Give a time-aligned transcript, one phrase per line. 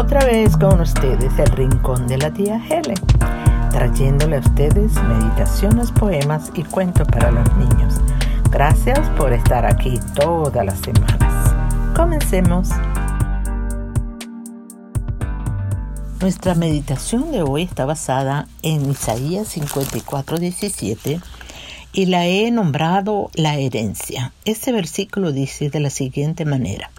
[0.00, 2.98] Otra vez con ustedes el rincón de la tía Helen,
[3.70, 7.96] trayéndole a ustedes meditaciones, poemas y cuentos para los niños.
[8.50, 11.54] Gracias por estar aquí todas las semanas.
[11.94, 12.70] Comencemos.
[16.22, 21.20] Nuestra meditación de hoy está basada en Isaías 54:17
[21.92, 24.32] y la he nombrado la herencia.
[24.46, 26.90] Este versículo dice de la siguiente manera.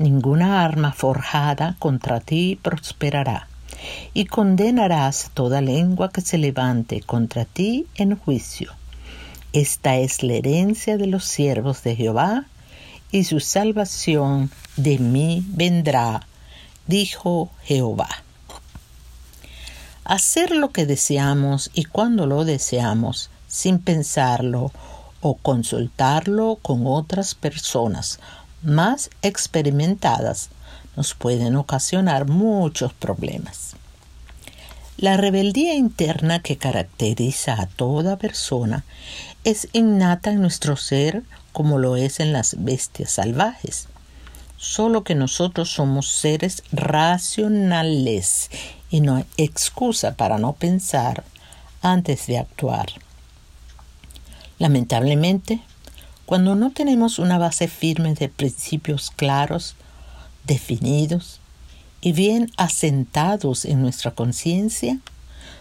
[0.00, 3.48] Ninguna arma forjada contra ti prosperará,
[4.14, 8.72] y condenarás toda lengua que se levante contra ti en juicio.
[9.52, 12.46] Esta es la herencia de los siervos de Jehová,
[13.12, 16.26] y su salvación de mí vendrá,
[16.86, 18.08] dijo Jehová.
[20.04, 24.72] Hacer lo que deseamos y cuando lo deseamos, sin pensarlo
[25.20, 28.18] o consultarlo con otras personas
[28.62, 30.50] más experimentadas
[30.96, 33.76] nos pueden ocasionar muchos problemas.
[34.96, 38.84] La rebeldía interna que caracteriza a toda persona
[39.44, 43.88] es innata en nuestro ser como lo es en las bestias salvajes,
[44.58, 48.50] solo que nosotros somos seres racionales
[48.90, 51.24] y no hay excusa para no pensar
[51.80, 52.88] antes de actuar.
[54.58, 55.62] Lamentablemente,
[56.30, 59.74] cuando no tenemos una base firme de principios claros,
[60.44, 61.40] definidos
[62.00, 65.00] y bien asentados en nuestra conciencia,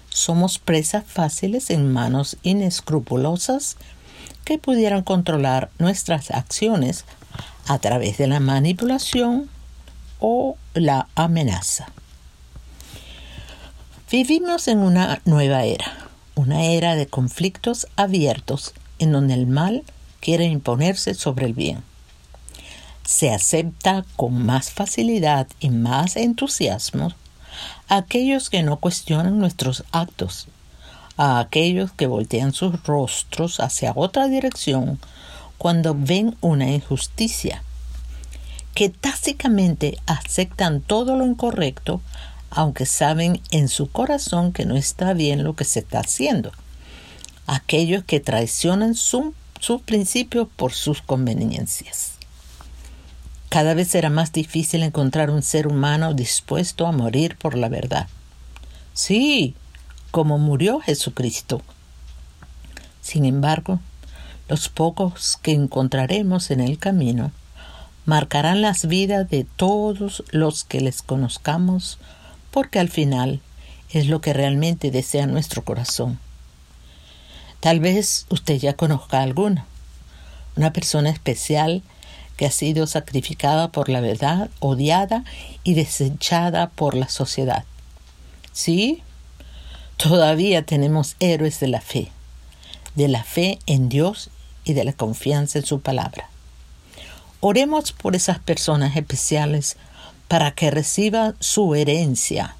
[0.09, 3.77] somos presas fáciles en manos inescrupulosas
[4.45, 7.03] que pudieran controlar nuestras acciones
[7.65, 9.49] a través de la manipulación
[10.19, 11.87] o la amenaza.
[14.11, 15.97] Vivimos en una nueva era,
[16.35, 19.83] una era de conflictos abiertos en donde el mal
[20.19, 21.83] quiere imponerse sobre el bien.
[23.05, 27.13] Se acepta con más facilidad y más entusiasmo
[27.87, 30.47] a aquellos que no cuestionan nuestros actos,
[31.17, 34.99] a aquellos que voltean sus rostros hacia otra dirección
[35.57, 37.63] cuando ven una injusticia,
[38.75, 42.01] que tácticamente aceptan todo lo incorrecto
[42.51, 46.51] aunque saben en su corazón que no está bien lo que se está haciendo,
[47.47, 52.13] aquellos que traicionan su sus principios por sus conveniencias.
[53.49, 58.07] Cada vez será más difícil encontrar un ser humano dispuesto a morir por la verdad.
[58.93, 59.55] Sí,
[60.11, 61.61] como murió Jesucristo.
[63.01, 63.79] Sin embargo,
[64.47, 67.31] los pocos que encontraremos en el camino
[68.05, 71.97] marcarán las vidas de todos los que les conozcamos,
[72.51, 73.41] porque al final
[73.91, 76.19] es lo que realmente desea nuestro corazón
[77.59, 79.65] Tal vez usted ya conozca alguna.
[80.55, 81.83] Una persona especial
[82.37, 85.25] que ha sido sacrificada por la verdad, odiada
[85.65, 87.65] y desechada por la sociedad.
[88.53, 89.03] Sí,
[89.97, 92.11] todavía tenemos héroes de la fe,
[92.95, 94.29] de la fe en Dios
[94.63, 96.29] y de la confianza en su palabra.
[97.41, 99.75] Oremos por esas personas especiales
[100.29, 102.55] para que reciban su herencia,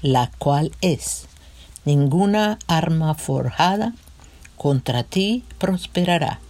[0.00, 1.26] la cual es
[1.84, 3.92] ninguna arma forjada
[4.58, 6.40] contra ti prosperará,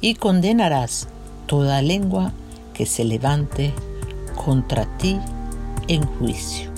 [0.00, 1.08] y condenarás
[1.46, 2.32] toda lengua
[2.72, 3.74] que se levante
[4.34, 5.18] contra ti
[5.88, 6.70] en juicio.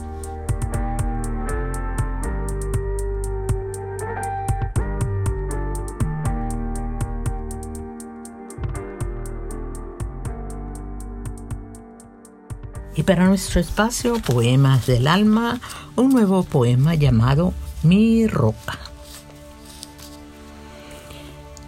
[12.97, 15.61] Y para nuestro espacio Poemas del Alma,
[15.97, 18.84] un nuevo poema llamado Mi Roca.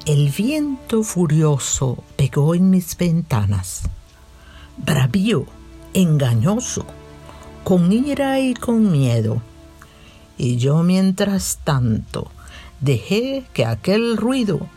[0.06, 3.90] El viento furioso pegó en mis ventanas,
[4.76, 5.46] bravío,
[5.94, 6.86] engañoso,
[7.64, 9.42] con ira y con miedo.
[10.38, 12.30] Y yo mientras tanto
[12.80, 14.68] dejé que aquel ruido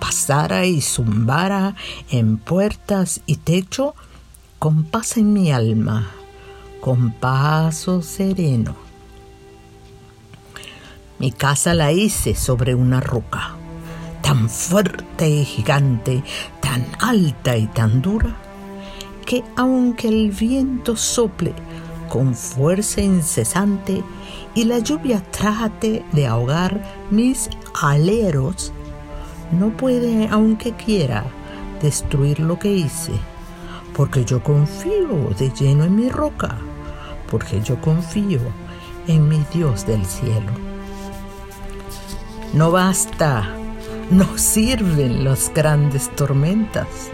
[0.00, 1.76] pasara y zumbara
[2.10, 3.94] en puertas y techo
[4.58, 6.10] con paz en mi alma,
[6.82, 8.76] con paso sereno.
[11.18, 13.56] Mi casa la hice sobre una roca
[14.24, 16.24] tan fuerte y gigante,
[16.60, 18.34] tan alta y tan dura,
[19.26, 21.52] que aunque el viento sople
[22.08, 24.02] con fuerza incesante
[24.54, 27.50] y la lluvia trate de ahogar mis
[27.82, 28.72] aleros,
[29.52, 31.26] no puede, aunque quiera,
[31.82, 33.12] destruir lo que hice,
[33.94, 36.56] porque yo confío de lleno en mi roca,
[37.30, 38.40] porque yo confío
[39.06, 40.50] en mi Dios del cielo.
[42.54, 43.54] No basta
[44.10, 47.10] no sirven las grandes tormentas.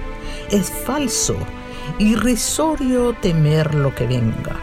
[0.51, 1.37] Es falso,
[1.99, 4.57] irrisorio temer lo que venga.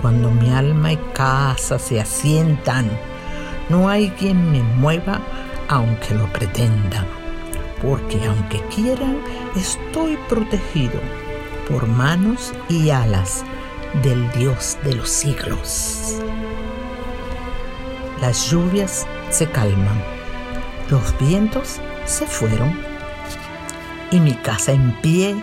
[0.00, 2.90] Cuando mi alma y casa se asientan,
[3.68, 5.20] no hay quien me mueva
[5.68, 7.06] aunque lo pretendan,
[7.80, 9.18] porque aunque quieran,
[9.56, 11.00] estoy protegido
[11.68, 13.44] por manos y alas
[14.02, 16.20] del Dios de los siglos.
[18.20, 20.13] Las lluvias se calman,
[20.90, 22.78] los vientos se fueron
[24.10, 25.34] y mi casa en pie,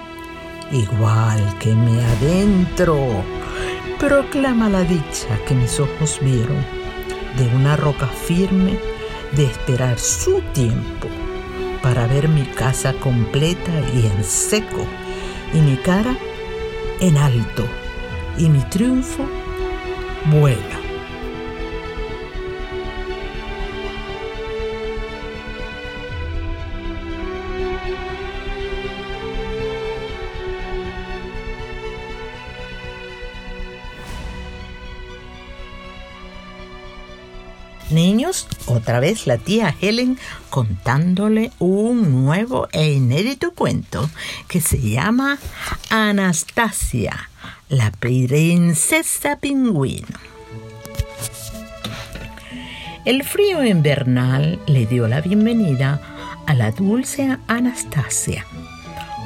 [0.72, 3.24] igual que me adentro,
[4.00, 6.58] proclama la dicha que mis ojos vieron
[7.38, 8.80] de una roca firme
[9.34, 11.08] de esperar su tiempo
[11.82, 14.86] para ver mi casa completa y en seco
[15.54, 16.16] y mi cara
[17.00, 17.66] en alto
[18.38, 19.26] y mi triunfo
[20.26, 20.81] vuela.
[38.92, 44.10] Otra vez la tía Helen contándole un nuevo e inédito cuento
[44.50, 45.40] que se llama
[45.90, 47.30] Anastasia,
[47.70, 50.20] la princesa pingüino.
[53.06, 56.02] El frío invernal le dio la bienvenida
[56.46, 58.46] a la dulce Anastasia,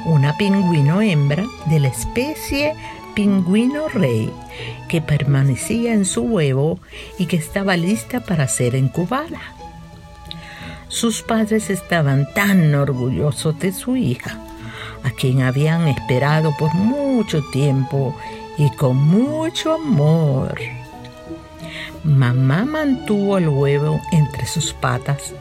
[0.04, 2.72] una pingüino hembra de la especie
[3.16, 4.30] pingüino rey
[4.88, 6.78] que permanecía en su huevo
[7.18, 9.55] y que estaba lista para ser incubada.
[10.96, 14.40] Sus padres estaban tan orgullosos de su hija,
[15.04, 18.16] a quien habían esperado por mucho tiempo
[18.56, 20.58] y con mucho amor.
[22.02, 25.34] Mamá mantuvo el huevo entre sus patas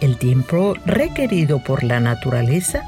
[0.00, 2.82] el tiempo requerido por la naturaleza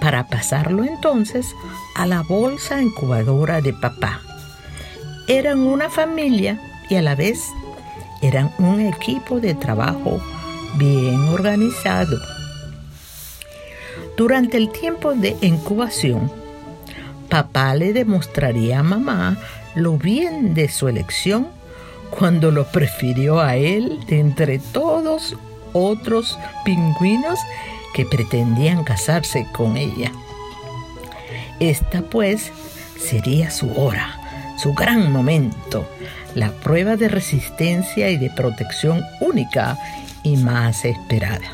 [0.00, 1.52] para pasarlo entonces
[1.96, 4.20] a la bolsa incubadora de papá.
[5.26, 7.40] Eran una familia y a la vez
[8.22, 10.20] eran un equipo de trabajo
[10.76, 12.18] bien organizado.
[14.16, 16.30] Durante el tiempo de incubación,
[17.28, 19.36] papá le demostraría a mamá
[19.74, 21.48] lo bien de su elección
[22.10, 25.36] cuando lo prefirió a él de entre todos
[25.72, 27.38] otros pingüinos
[27.94, 30.12] que pretendían casarse con ella.
[31.60, 32.52] Esta pues
[32.98, 35.86] sería su hora, su gran momento,
[36.34, 39.78] la prueba de resistencia y de protección única
[40.26, 41.52] y más esperada.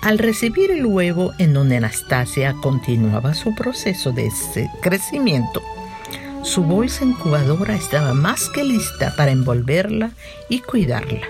[0.00, 4.30] Al recibir el huevo en donde Anastasia continuaba su proceso de
[4.80, 5.62] crecimiento,
[6.42, 10.12] su bolsa incubadora estaba más que lista para envolverla
[10.48, 11.26] y cuidarla.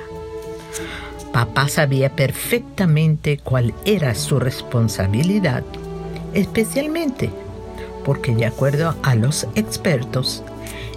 [1.32, 5.64] Papá sabía perfectamente cuál era su responsabilidad,
[6.34, 7.30] especialmente
[8.04, 10.44] porque de acuerdo a los expertos,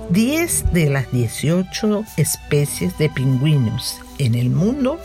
[0.09, 5.00] 10 de las 18 especies de pingüinos en el mundo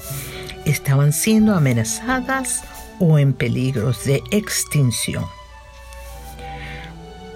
[0.64, 2.62] estaban siendo amenazadas
[3.00, 5.24] o en peligro de extinción.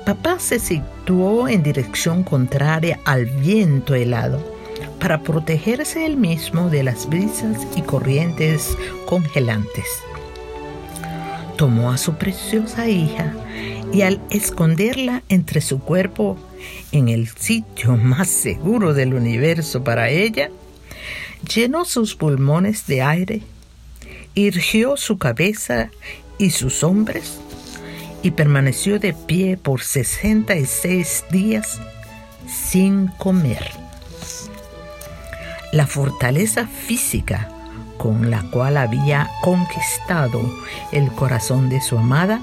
[0.05, 4.39] Papá se situó en dirección contraria al viento helado
[5.01, 9.87] para protegerse él mismo de las brisas y corrientes congelantes.
[11.57, 13.35] Tomó a su preciosa hija
[13.93, 16.37] y al esconderla entre su cuerpo
[16.93, 20.51] en el sitio más seguro del universo para ella,
[21.55, 23.43] llenó sus pulmones de aire,
[24.35, 25.91] irgió su cabeza
[26.39, 27.39] y sus hombres
[28.23, 31.81] y permaneció de pie por 66 días
[32.47, 33.71] sin comer.
[35.73, 37.51] La fortaleza física
[37.99, 40.41] con la cual había conquistado
[40.93, 42.41] el corazón de su amada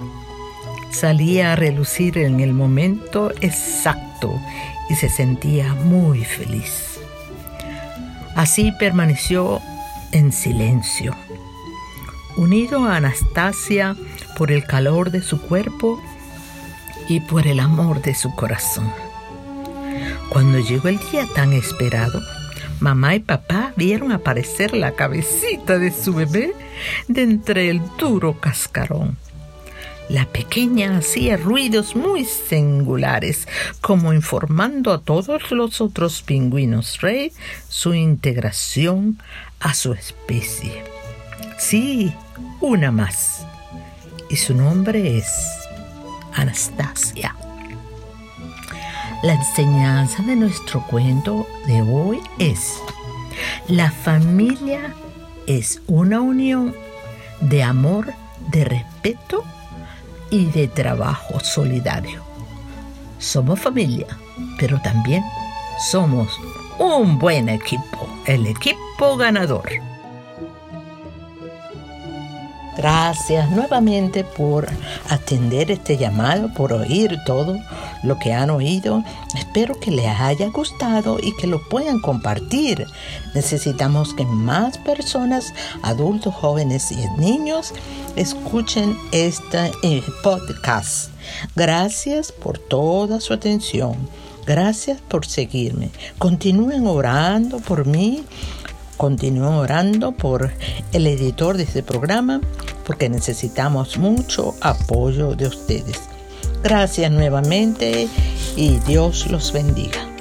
[0.93, 4.39] salía a relucir en el momento exacto
[4.89, 6.99] y se sentía muy feliz.
[8.35, 9.61] Así permaneció
[10.11, 11.15] en silencio,
[12.37, 13.95] unido a Anastasia
[14.37, 16.01] por el calor de su cuerpo
[17.07, 18.91] y por el amor de su corazón.
[20.29, 22.21] Cuando llegó el día tan esperado,
[22.83, 26.53] Mamá y papá vieron aparecer la cabecita de su bebé
[27.07, 29.15] de entre el duro cascarón.
[30.13, 33.47] La pequeña hacía ruidos muy singulares,
[33.81, 37.31] como informando a todos los otros pingüinos rey
[37.67, 39.17] su integración
[39.59, 40.83] a su especie.
[41.57, 42.13] Sí,
[42.61, 43.43] una más.
[44.29, 45.33] Y su nombre es
[46.35, 47.35] Anastasia.
[49.23, 52.75] La enseñanza de nuestro cuento de hoy es,
[53.67, 54.93] la familia
[55.47, 56.75] es una unión
[57.41, 58.13] de amor,
[58.51, 59.43] de respeto
[60.33, 62.23] y de trabajo solidario.
[63.19, 64.07] Somos familia,
[64.57, 65.23] pero también
[65.91, 66.39] Somos
[66.79, 69.69] un buen equipo, el equipo ganador.
[72.75, 74.67] Gracias nuevamente por
[75.09, 77.59] atender este llamado, por oír todo
[78.03, 79.03] lo que han oído.
[79.35, 82.85] Espero que les haya gustado y que lo puedan compartir.
[83.35, 85.53] Necesitamos que más personas,
[85.83, 87.73] adultos, jóvenes y niños,
[88.15, 91.11] escuchen este eh, podcast.
[91.55, 93.95] Gracias por toda su atención.
[94.45, 95.89] Gracias por seguirme.
[96.17, 98.23] Continúen orando por mí
[98.97, 100.51] Continúo orando por
[100.91, 102.41] el editor de este programa
[102.85, 105.99] porque necesitamos mucho apoyo de ustedes.
[106.63, 108.07] Gracias nuevamente
[108.55, 110.12] y Dios los bendiga.